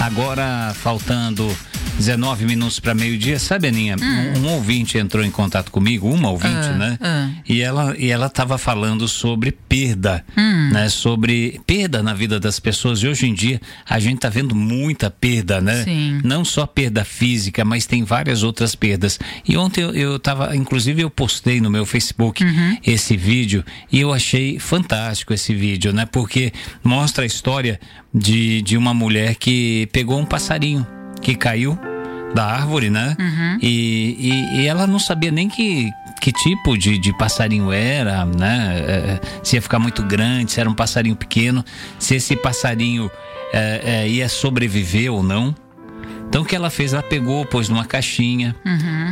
[0.00, 1.54] Agora, faltando
[1.98, 3.96] 19 minutos para meio-dia, sabe, Aninha?
[4.00, 6.72] Um, um ouvinte entrou em contato comigo, uma ouvinte, Hum.
[6.74, 6.98] Ah, né?
[7.00, 7.28] ah.
[7.48, 10.70] E ela e ela estava falando sobre perda, Hum.
[10.72, 10.88] né?
[10.88, 13.02] Sobre perda na vida das pessoas.
[13.02, 15.82] E hoje em dia a gente tá vendo muita perda, né?
[15.82, 16.20] Sim.
[16.22, 19.18] Não só perda física, mas tem várias outras perdas.
[19.46, 20.18] E ontem eu, eu
[20.54, 22.76] inclusive eu postei no meu Facebook Uhum.
[22.86, 26.06] esse vídeo e eu achei fantástico esse vídeo, né?
[26.06, 27.80] Porque mostra a história
[28.14, 30.86] de, de uma mulher que pegou um passarinho
[31.20, 31.78] que caiu
[32.34, 33.16] da árvore, né?
[33.18, 33.58] Uhum.
[33.62, 38.84] E, e, e ela não sabia nem que, que tipo de, de passarinho era, né?
[38.86, 41.64] É, se ia ficar muito grande, se era um passarinho pequeno,
[41.98, 43.10] se esse passarinho
[43.52, 45.54] é, é, ia sobreviver ou não.
[46.28, 46.92] Então o que ela fez?
[46.92, 48.54] Ela pegou, pôs numa caixinha,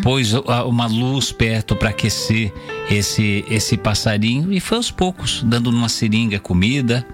[0.03, 2.53] pôs a- uma luz perto para aquecer
[2.91, 7.07] esse, esse passarinho e foi aos poucos, dando numa seringa comida.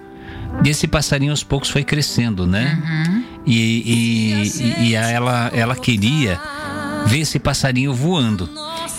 [0.63, 2.79] E esse passarinho aos poucos foi crescendo, né?
[3.45, 6.39] E, e, e- e ela, ela queria
[7.07, 8.49] ver esse passarinho voando.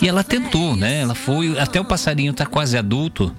[0.02, 1.00] E ela tentou, né?
[1.02, 3.32] Ela foi, até o passarinho tá quase adulto.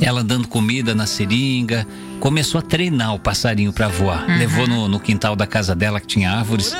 [0.00, 1.86] Ela dando comida na seringa,
[2.20, 4.26] começou a treinar o passarinho para voar.
[4.28, 6.76] Levou no, no quintal da casa dela que tinha árvores,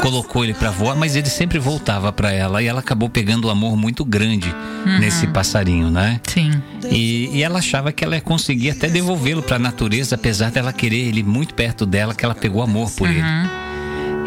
[0.00, 3.50] colocou ele para voar, mas ele sempre voltava para ela e ela acabou pegando um
[3.50, 4.54] amor muito grande
[4.98, 6.20] nesse passarinho, né?
[6.26, 6.50] Sim.
[6.90, 10.72] E, e ela achava que ela ia conseguir até devolvê-lo para a natureza, apesar dela
[10.72, 13.22] querer ele muito perto dela, que ela pegou amor por ele.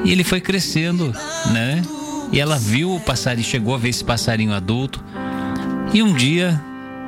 [0.04, 1.14] E ele foi crescendo,
[1.52, 1.82] né?
[2.32, 5.04] E ela viu o passarinho, chegou a ver esse passarinho adulto.
[5.94, 6.62] E um dia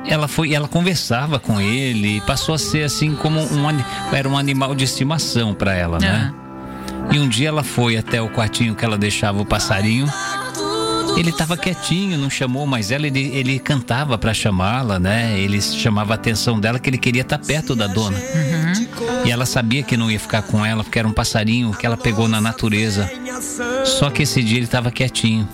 [0.06, 3.64] ela foi, ela conversava com ele, passou a ser assim como um
[4.12, 6.32] era um animal de estimação para ela, né?
[7.10, 10.06] E um dia ela foi até o quartinho que ela deixava o passarinho.
[11.16, 15.38] Ele estava quietinho, não chamou mais ela, ele, ele cantava para chamá-la, né?
[15.38, 18.18] Ele chamava a atenção dela que ele queria estar perto da dona.
[19.24, 21.96] E ela sabia que não ia ficar com ela, porque era um passarinho que ela
[21.96, 23.10] pegou na natureza.
[23.84, 25.48] Só que esse dia ele estava quietinho.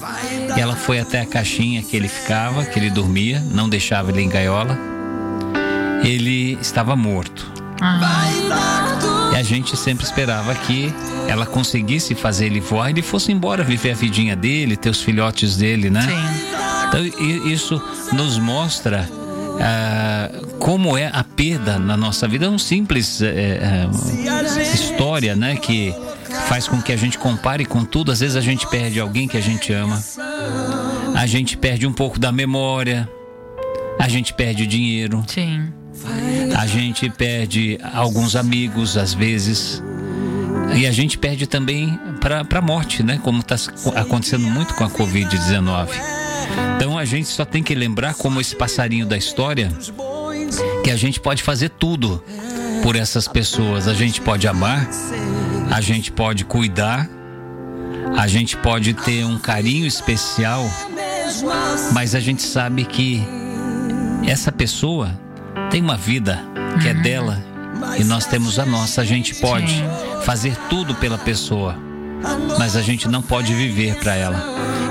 [0.56, 4.22] E ela foi até a caixinha que ele ficava, que ele dormia, não deixava ele
[4.22, 4.78] em gaiola.
[6.02, 7.50] ele estava morto.
[7.80, 8.89] Ah, E
[9.40, 10.92] a gente sempre esperava que
[11.26, 15.02] ela conseguisse fazer ele voar e ele fosse embora, viver a vidinha dele, ter os
[15.02, 16.02] filhotes dele, né?
[16.02, 16.60] sim.
[16.88, 17.04] Então,
[17.46, 17.80] isso
[18.12, 19.08] nos mostra
[19.60, 22.46] ah, como é a perda na nossa vida.
[22.46, 25.56] É um simples eh, eh, história, né?
[25.56, 25.94] Que
[26.48, 28.10] faz com que a gente compare com tudo.
[28.10, 30.02] Às vezes a gente perde alguém que a gente ama,
[31.14, 33.08] a gente perde um pouco da memória,
[33.98, 35.72] a gente perde o dinheiro, Sim.
[36.56, 39.82] A gente perde alguns amigos, às vezes.
[40.76, 43.20] E a gente perde também para a morte, né?
[43.22, 43.56] Como está
[43.96, 45.88] acontecendo muito com a Covid-19.
[46.76, 49.70] Então a gente só tem que lembrar, como esse passarinho da história,
[50.84, 52.22] que a gente pode fazer tudo
[52.82, 53.88] por essas pessoas.
[53.88, 54.88] A gente pode amar,
[55.70, 57.08] a gente pode cuidar,
[58.16, 60.68] a gente pode ter um carinho especial,
[61.92, 63.22] mas a gente sabe que
[64.26, 65.18] essa pessoa
[65.70, 66.42] tem uma vida
[66.82, 67.42] que é dela
[67.96, 69.02] e nós temos a nossa.
[69.02, 69.84] A gente pode Sim.
[70.24, 71.76] fazer tudo pela pessoa,
[72.58, 74.42] mas a gente não pode viver para ela.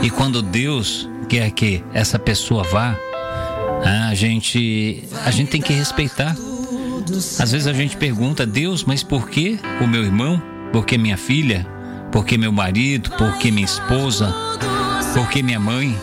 [0.01, 2.95] E quando Deus quer que essa pessoa vá,
[3.85, 6.35] ah, a gente a gente tem que respeitar.
[7.39, 10.41] Às vezes a gente pergunta, Deus, mas por que o meu irmão?
[10.71, 11.67] Por que minha filha?
[12.11, 13.09] Por que meu marido?
[13.11, 14.33] Por que minha esposa?
[15.13, 15.97] Por que minha mãe?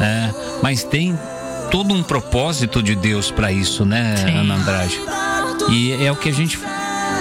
[0.00, 0.30] É,
[0.62, 1.18] mas tem
[1.74, 4.38] todo um propósito de Deus para isso, né, Sim.
[4.38, 5.00] Ana Andrade?
[5.68, 6.56] E é o que a gente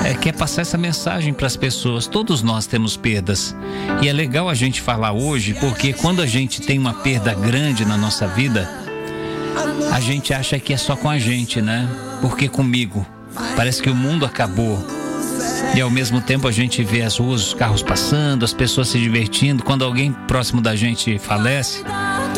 [0.05, 2.05] é, quer passar essa mensagem para as pessoas.
[2.05, 3.55] Todos nós temos perdas.
[3.99, 7.83] E é legal a gente falar hoje, porque quando a gente tem uma perda grande
[7.83, 8.69] na nossa vida,
[9.91, 11.89] a gente acha que é só com a gente, né?
[12.21, 13.03] Porque comigo
[13.55, 14.85] parece que o mundo acabou.
[15.75, 18.99] E ao mesmo tempo a gente vê as ruas, os carros passando, as pessoas se
[18.99, 19.63] divertindo.
[19.63, 21.83] Quando alguém próximo da gente falece,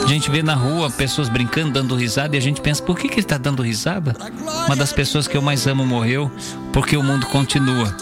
[0.04, 3.08] a gente vê na rua pessoas brincando, dando risada e a gente pensa: por que,
[3.08, 4.16] que ele está dando risada?
[4.66, 6.32] Uma das pessoas que eu mais amo morreu,
[6.72, 7.96] porque o mundo continua,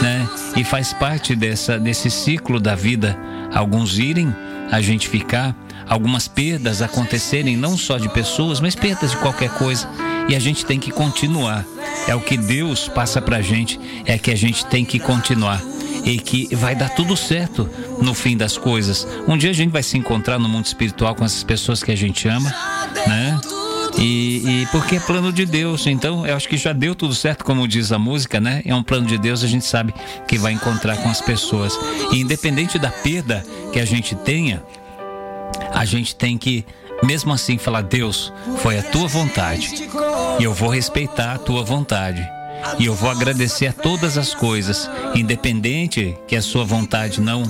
[0.00, 0.28] né?
[0.56, 3.18] E faz parte dessa, desse ciclo da vida.
[3.54, 4.34] Alguns irem,
[4.70, 5.56] a gente ficar,
[5.88, 9.88] algumas perdas acontecerem, não só de pessoas, mas perdas de qualquer coisa.
[10.28, 11.64] E a gente tem que continuar.
[12.08, 15.62] É o que Deus passa pra gente, é que a gente tem que continuar.
[16.06, 17.68] E que vai dar tudo certo
[18.00, 19.06] no fim das coisas.
[19.28, 21.96] Um dia a gente vai se encontrar no mundo espiritual com essas pessoas que a
[21.96, 22.54] gente ama,
[23.06, 23.38] né?
[23.98, 27.44] E, e porque é plano de Deus, então eu acho que já deu tudo certo,
[27.44, 28.62] como diz a música, né?
[28.64, 29.94] É um plano de Deus, a gente sabe
[30.28, 31.78] que vai encontrar com as pessoas.
[32.12, 34.62] E independente da perda que a gente tenha,
[35.72, 36.64] a gente tem que,
[37.02, 39.88] mesmo assim, falar: Deus, foi a tua vontade,
[40.38, 42.35] e eu vou respeitar a tua vontade.
[42.78, 47.44] E eu vou agradecer todas as coisas, independente que a sua vontade não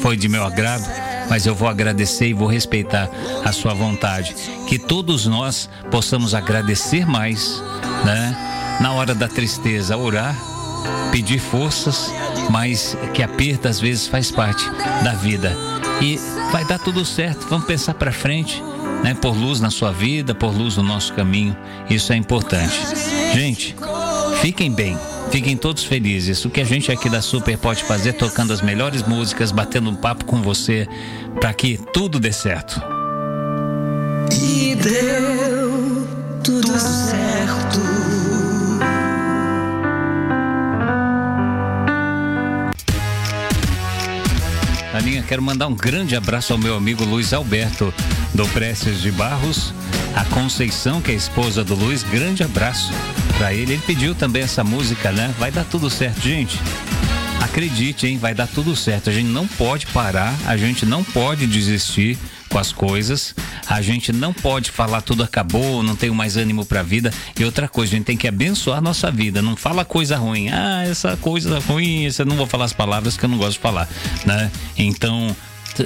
[0.00, 0.84] foi de meu agrado,
[1.28, 3.08] mas eu vou agradecer e vou respeitar
[3.44, 4.34] a sua vontade.
[4.66, 7.62] Que todos nós possamos agradecer mais,
[8.04, 8.78] né?
[8.80, 10.34] Na hora da tristeza, orar,
[11.12, 12.10] pedir forças,
[12.50, 14.64] mas que a perda às vezes faz parte
[15.04, 15.56] da vida.
[16.00, 16.18] E
[16.50, 18.62] vai dar tudo certo, vamos pensar para frente,
[19.04, 19.14] né?
[19.14, 21.56] Por luz na sua vida, por luz no nosso caminho,
[21.88, 22.80] isso é importante.
[23.34, 23.76] Gente,
[24.40, 24.98] fiquem bem.
[25.30, 26.44] Fiquem todos felizes.
[26.44, 29.94] O que a gente aqui da Super pode fazer tocando as melhores músicas, batendo um
[29.94, 30.88] papo com você,
[31.40, 32.82] para que tudo dê certo.
[34.32, 36.08] E deu
[36.42, 37.80] tudo certo.
[44.92, 47.94] Aninha, quero mandar um grande abraço ao meu amigo Luiz Alberto,
[48.34, 49.72] do Prestes de Barros,
[50.16, 52.92] a Conceição, que é a esposa do Luiz, grande abraço
[53.40, 53.72] para ele.
[53.72, 55.34] Ele pediu também essa música, né?
[55.38, 56.60] Vai dar tudo certo, gente.
[57.40, 58.18] Acredite, hein?
[58.18, 59.08] Vai dar tudo certo.
[59.08, 62.18] A gente não pode parar, a gente não pode desistir
[62.50, 63.34] com as coisas.
[63.66, 67.10] A gente não pode falar tudo acabou, não tenho mais ânimo pra vida.
[67.38, 69.40] E outra coisa, a gente tem que abençoar a nossa vida.
[69.40, 70.50] Não fala coisa ruim.
[70.50, 73.60] Ah, essa coisa ruim, essa não vou falar as palavras que eu não gosto de
[73.60, 73.88] falar,
[74.26, 74.50] né?
[74.76, 75.34] Então,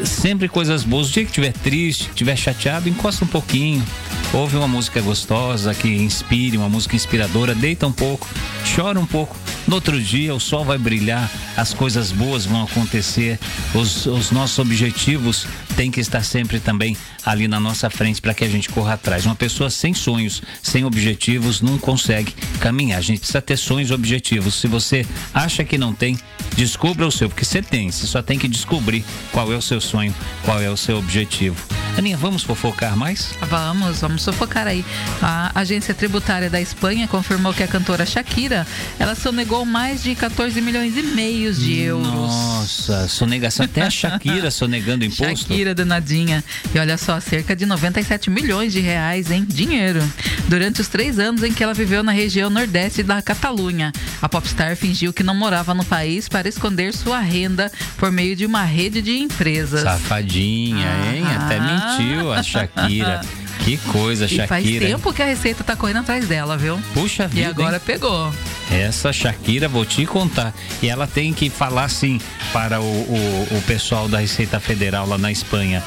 [0.04, 1.08] sempre coisas boas.
[1.08, 3.84] O dia que estiver triste, estiver chateado, encosta um pouquinho.
[4.32, 8.28] Ouve uma música gostosa que inspire, uma música inspiradora, deita um pouco,
[8.74, 9.36] chora um pouco.
[9.66, 13.38] No outro dia o sol vai brilhar, as coisas boas vão acontecer,
[13.74, 18.44] os, os nossos objetivos têm que estar sempre também ali na nossa frente para que
[18.44, 19.24] a gente corra atrás.
[19.24, 22.98] Uma pessoa sem sonhos, sem objetivos, não consegue caminhar.
[22.98, 24.54] A gente precisa ter sonhos objetivos.
[24.54, 26.18] Se você acha que não tem,
[26.54, 27.90] descubra o seu, porque você tem.
[27.90, 30.14] Você só tem que descobrir qual é o seu sonho,
[30.44, 31.56] qual é o seu objetivo.
[31.96, 33.34] Aninha, vamos fofocar mais?
[33.48, 34.84] Vamos, vamos sufocar aí.
[35.22, 38.66] A agência tributária da Espanha confirmou que a cantora Shakira,
[38.98, 42.06] ela sonegou mais de 14 milhões e meio de euros.
[42.08, 43.64] Nossa, sonegação.
[43.64, 45.48] Até a Shakira sonegando imposto.
[45.48, 46.42] Shakira danadinha.
[46.74, 50.02] E olha só, cerca de 97 milhões de reais em dinheiro.
[50.48, 54.76] Durante os três anos em que ela viveu na região nordeste da Catalunha, a popstar
[54.76, 59.00] fingiu que não morava no país para esconder sua renda por meio de uma rede
[59.02, 59.82] de empresas.
[59.82, 61.24] Safadinha, hein?
[61.36, 63.20] Até mentiu a Shakira.
[63.64, 64.84] Que coisa, E faz Shakira.
[64.84, 64.90] hein?
[64.92, 66.78] tempo que a Receita tá correndo atrás dela, viu?
[66.92, 67.48] Puxa E vida.
[67.48, 67.82] agora hein?
[67.84, 68.32] pegou.
[68.70, 70.52] Essa Shakira, vou te contar.
[70.82, 72.20] E ela tem que falar assim
[72.52, 75.82] para o, o, o pessoal da Receita Federal lá na Espanha.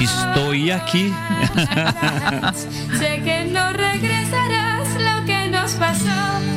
[0.00, 1.12] Estou aqui.
[2.98, 6.47] Sé que no regresarás, lo que nos pasó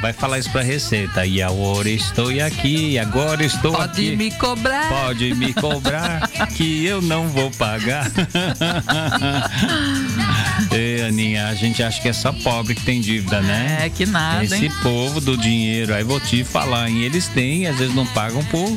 [0.00, 1.26] vai falar isso pra Receita.
[1.26, 4.16] E agora estou aqui, agora estou Pode aqui.
[4.16, 4.88] me cobrar.
[4.88, 8.10] Pode me cobrar que eu não vou pagar.
[10.72, 13.86] Ei, Aninha, a gente acha que é só pobre que tem dívida, né?
[13.86, 14.72] É, que nada, Esse hein?
[14.82, 17.02] povo do dinheiro, aí vou te falar, hein?
[17.02, 18.70] Eles têm, às vezes não pagam por,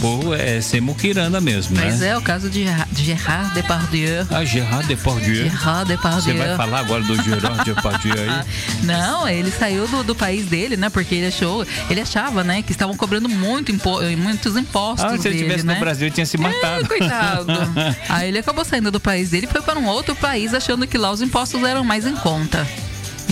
[0.00, 2.08] por é, ser muquirana mesmo, Mas né?
[2.08, 4.26] é o caso de Gerard- de Gerard Depardieu.
[4.30, 5.34] A Gerard Depardieu.
[5.44, 6.36] Gerard Você Depardieu.
[6.36, 8.44] vai falar agora do Gerard Depardieu aí?
[8.84, 10.88] Não, ele saiu do, do país dele, né?
[10.88, 15.28] Porque ele achou, ele achava, né, que estavam cobrando muito impo, muitos impostos Ah, se
[15.28, 15.74] ele estivesse né?
[15.74, 16.84] no Brasil, tinha se matado.
[16.84, 17.52] É, coitado.
[18.08, 20.96] Aí ele acabou saindo do país dele e foi para um outro país achando que
[20.98, 22.66] lá os impostos eram mais em conta.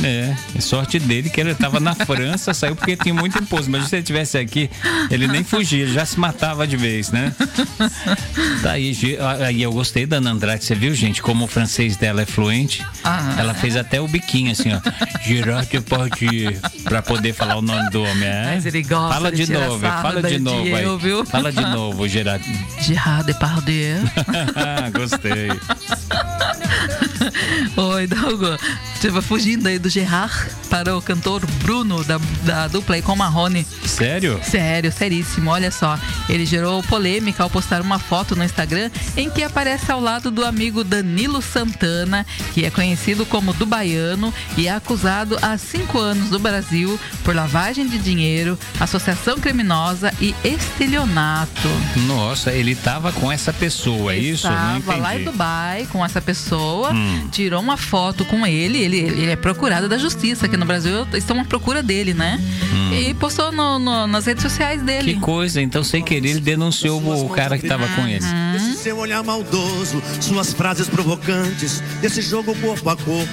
[0.05, 3.71] É, é sorte dele que ele estava na França, saiu porque tinha muito imposto.
[3.71, 4.71] Mas se ele estivesse aqui,
[5.11, 7.33] ele nem fugia, ele já se matava de vez, né?
[8.63, 11.97] Tá aí, Gi- aí eu gostei da Ana Andrade, você viu, gente, como o francês
[11.97, 12.85] dela é fluente?
[13.03, 13.35] Ah.
[13.39, 14.81] Ela fez até o biquinho assim, ó.
[15.27, 16.53] Gerard Depardieu,
[16.85, 18.29] pra poder falar o nome do homem.
[18.29, 18.53] É?
[18.55, 20.99] Mas ele gosta Fala de de, novo, fala de novo aí.
[20.99, 21.25] Viu?
[21.27, 22.45] Fala de novo, Gerard.
[22.81, 23.99] Gerard Depardieu.
[24.93, 25.49] gostei.
[27.77, 28.57] Oi, Dalgo.
[28.95, 30.35] Você vai fugindo aí do Gerard
[30.71, 33.67] para o cantor Bruno, da, da dupla com Marrone.
[33.85, 34.41] Sério?
[34.43, 35.51] Sério, seríssimo.
[35.51, 40.01] Olha só, ele gerou polêmica ao postar uma foto no Instagram em que aparece ao
[40.01, 45.57] lado do amigo Danilo Santana, que é conhecido como do Baiano e é acusado há
[45.59, 51.69] cinco anos no Brasil por lavagem de dinheiro, associação criminosa e estelionato.
[52.07, 54.47] Nossa, ele tava com essa pessoa, é isso?
[54.47, 55.25] Estava lá em.
[55.27, 57.16] Dubai com essa pessoa, Hum.
[57.31, 61.41] Tirou uma foto com ele, ele, ele é procurado da justiça aqui no Brasil, estão
[61.41, 62.41] à procura dele, né?
[62.93, 65.13] E postou no- no- nas redes sociais dele.
[65.13, 65.15] Hum.
[65.15, 68.25] Que coisa, então sem querer ele denunciou o cara que tava com ele.
[68.53, 73.31] Desse seu olhar maldoso, suas frases provocantes, desse jogo corpo a corpo.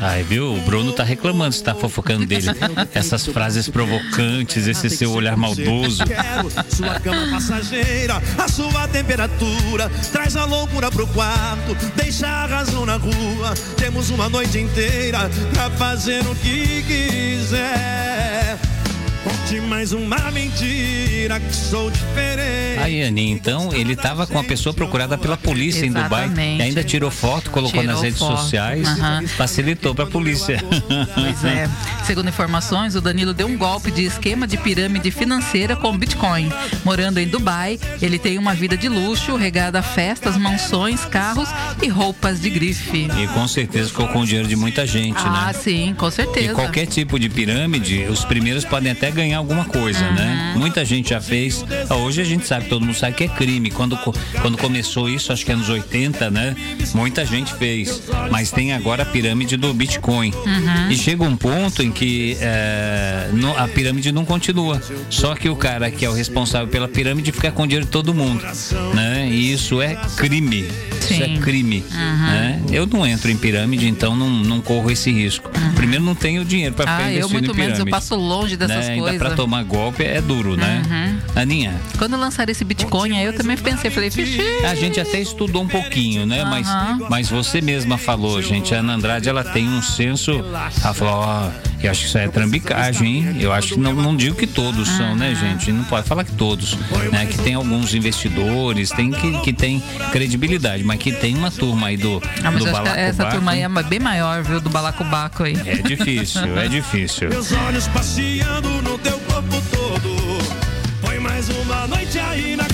[0.00, 0.54] Ai, viu?
[0.54, 2.46] O Bruno tá reclamando, você tá fofocando dele.
[2.94, 6.04] Essas frases provocantes, esse seu olhar maldoso.
[6.04, 9.90] Quero sua cama passageira, a sua temperatura.
[10.12, 13.52] Traz a loucura pro quarto, deixa a razão na rua.
[13.76, 18.65] Temos uma noite inteira pra fazer o que quiser.
[19.46, 22.80] Conte mais uma mentira que sou diferente.
[22.82, 26.58] Aí, Aninha, então ele tava com a pessoa procurada pela polícia em Dubai Exatamente.
[26.58, 28.36] e ainda tirou foto, colocou Tirou nas redes foto.
[28.38, 29.24] sociais, Aham.
[29.28, 30.60] facilitou pra polícia.
[31.14, 31.68] Pois é.
[32.04, 36.50] Segundo informações, o Danilo deu um golpe de esquema de pirâmide financeira com Bitcoin.
[36.84, 41.48] Morando em Dubai, ele tem uma vida de luxo, regada a festas, mansões, carros
[41.82, 43.08] e roupas de grife.
[43.16, 45.52] E com certeza ficou com o dinheiro de muita gente, Ah, né?
[45.52, 46.52] sim, com certeza.
[46.52, 50.52] E qualquer tipo de pirâmide, os primeiros podem até ganhar alguma coisa, né?
[50.54, 50.60] Uhum.
[50.60, 51.64] Muita gente já fez.
[51.88, 53.70] Ah, Hoje a gente sabe, todo mundo sabe que é crime.
[53.70, 53.96] Quando,
[54.40, 56.54] quando começou isso, acho que é anos 80, né?
[56.94, 58.02] Muita gente fez.
[58.30, 60.32] Mas tem agora a pirâmide do Bitcoin.
[60.34, 60.90] Uhum.
[60.90, 64.80] E chega um ponto em que é, não- a pirâmide não continua.
[65.10, 67.90] Só que o cara que é o responsável pela pirâmide fica com o dinheiro de
[67.92, 68.42] todo mundo,
[68.94, 69.28] né?
[69.28, 70.66] E isso é crime.
[71.12, 71.34] Isso é Sim.
[71.36, 71.40] Uhum.
[71.40, 71.84] crime.
[71.92, 72.62] Né?
[72.70, 75.50] Eu não entro em pirâmide, então não, não corro esse risco.
[75.74, 77.88] Primeiro, não tenho dinheiro para ficar Ah, eu investindo muito em menos, pirâmide.
[77.88, 78.92] eu passo longe dessas né?
[78.92, 79.18] Ainda coisas.
[79.18, 80.82] para tomar golpe é duro, né?
[81.34, 85.62] Aninha, Quando lançaram esse Bitcoin, aí eu também pensei, falei, "Vixe, a gente até estudou
[85.62, 86.44] um pouquinho, né?
[86.44, 86.66] Mas,
[87.10, 90.32] mas você mesma falou, gente, a Ana Andrade, ela tem um senso.
[90.32, 91.50] Ela falou, ó,
[91.86, 93.36] eu acho que isso é trambicagem, hein?
[93.40, 95.70] Eu acho que não, não digo que todos são, né, gente?
[95.70, 96.76] Não pode falar que todos,
[97.12, 97.26] né?
[97.26, 101.96] Que tem alguns investidores, tem que, que tem credibilidade, mas que tem uma turma aí
[101.96, 102.98] do, ah, mas do Balacobaco.
[102.98, 105.56] Essa turma aí é bem maior, viu, do Balacobaco aí.
[105.64, 107.28] É difícil, é difícil.
[107.28, 110.16] Meus olhos passeando no teu corpo todo.
[111.00, 112.64] Foi mais uma noite aí na